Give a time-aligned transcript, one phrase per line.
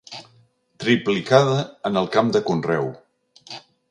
[0.83, 1.59] Triplicada
[1.91, 2.91] en el camp de conreu.